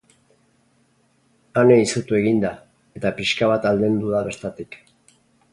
Ane 1.63 1.75
izutu 1.81 2.17
egin 2.21 2.41
da, 2.45 2.53
eta 3.01 3.15
pixka 3.21 3.51
bat 3.55 3.71
aldendu 3.73 4.15
da 4.17 4.27
bertatik. 4.31 4.81